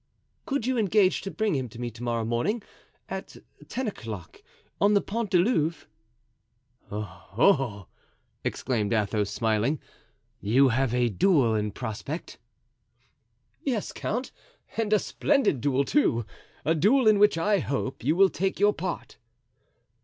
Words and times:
"Could 0.47 0.65
you 0.65 0.79
engage 0.79 1.21
to 1.21 1.29
bring 1.29 1.53
him 1.53 1.69
to 1.69 1.79
me 1.79 1.91
to 1.91 2.01
morrow 2.01 2.25
morning 2.25 2.63
at 3.07 3.37
ten 3.67 3.87
o'clock, 3.87 4.41
on 4.79 4.95
the 4.95 4.99
Pont 4.99 5.29
du 5.29 5.37
Louvre?" 5.37 5.85
"Oh, 6.89 7.27
oh!" 7.37 7.87
exclaimed 8.43 8.93
Athos, 8.93 9.29
smiling, 9.29 9.79
"you 10.39 10.69
have 10.69 10.91
a 10.95 11.07
duel 11.09 11.53
in 11.53 11.69
prospect." 11.69 12.39
"Yes, 13.61 13.91
count, 13.91 14.31
and 14.75 14.91
a 14.91 14.97
splendid 14.97 15.61
duel, 15.61 15.85
too; 15.85 16.25
a 16.65 16.73
duel 16.73 17.07
in 17.07 17.19
which 17.19 17.37
I 17.37 17.59
hope 17.59 18.03
you 18.03 18.15
will 18.15 18.29
take 18.29 18.59
your 18.59 18.73
part." 18.73 19.17